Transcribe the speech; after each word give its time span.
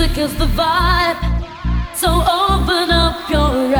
music 0.00 0.16
is 0.16 0.34
the 0.38 0.46
vibe. 0.46 1.20
So 1.94 2.08
open 2.08 2.90
up 2.90 3.28
your 3.28 3.76
eyes. 3.76 3.79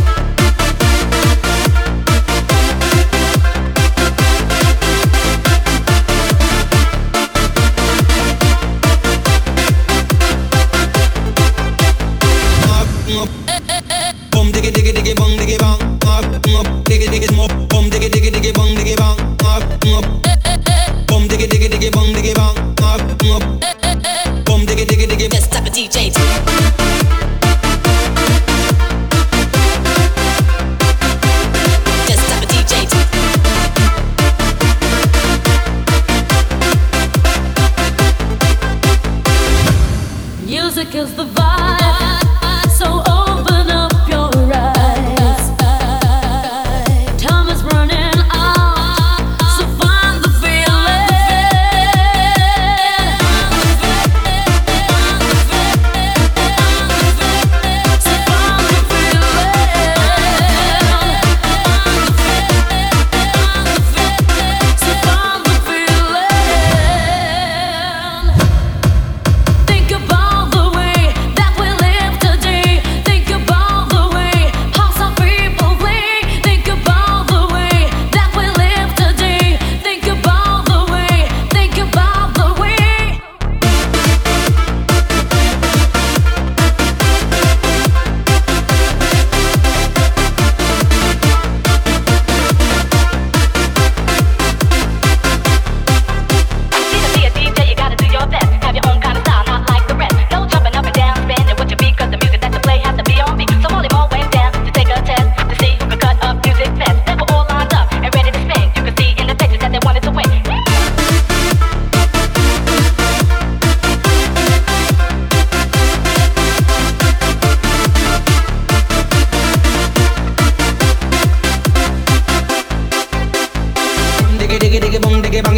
up, 16.11 16.25
up, 16.59 16.67
diggy 16.89 17.07
diggy 17.07 17.27
smoke, 17.27 17.55
bum 17.69 17.89
diggy 17.89 18.09
diggy 18.09 18.31
diggy 18.35 18.53
bum 18.53 18.69
diggy 18.75 18.95
bang, 18.97 19.17
up, 19.45 19.63
up. 19.95 20.30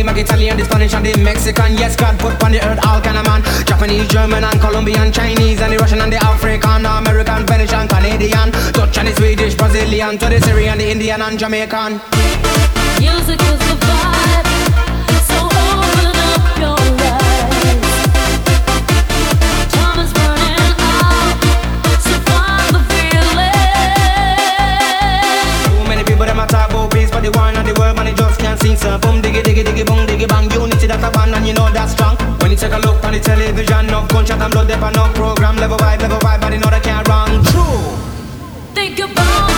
the 0.03 0.11
Mac, 0.11 0.17
Italian, 0.17 0.57
the 0.57 0.65
Spanish, 0.65 0.93
and 0.93 1.05
the 1.05 1.17
Mexican. 1.23 1.73
Yes, 1.73 1.95
God 1.95 2.19
put 2.19 2.41
on 2.43 2.51
the 2.51 2.59
earth 2.65 2.79
all 2.85 3.01
kind 3.01 3.17
of 3.17 3.25
man. 3.25 3.41
Japanese, 3.65 4.07
German, 4.07 4.43
and 4.43 4.59
Colombian, 4.59 5.11
Chinese, 5.11 5.61
and 5.61 5.71
the 5.71 5.77
Russian, 5.77 6.01
and 6.01 6.11
the 6.11 6.17
African, 6.17 6.85
American, 6.85 7.47
Finnish, 7.47 7.73
and 7.73 7.89
Canadian, 7.89 8.51
Dutch, 8.73 8.97
and 8.97 9.07
the 9.07 9.15
Swedish, 9.15 9.55
Brazilian, 9.55 10.17
to 10.17 10.27
the 10.27 10.41
Syrian, 10.41 10.77
the 10.77 10.91
Indian, 10.91 11.21
and 11.21 11.39
Jamaican. 11.39 12.01
Music 12.99 13.39
and 31.33 31.47
you 31.47 31.53
know 31.53 31.69
that's 31.71 31.93
strong. 31.93 32.15
When 32.39 32.51
you 32.51 32.57
take 32.57 32.73
a 32.73 32.77
look 32.77 33.03
on 33.03 33.13
the 33.13 33.19
television, 33.19 33.87
no 33.87 34.05
gunshot 34.07 34.41
and 34.41 34.51
blood, 34.53 34.67
There's 34.67 34.95
no 34.95 35.11
program. 35.13 35.57
Level 35.57 35.77
vibe, 35.77 36.01
level 36.01 36.19
vibe, 36.19 36.41
but 36.41 36.53
you 36.53 36.59
know 36.59 36.69
that 36.69 36.83
can't 36.83 37.07
run 37.07 37.43
True. 37.43 38.73
Think 38.73 38.99
about. 38.99 39.52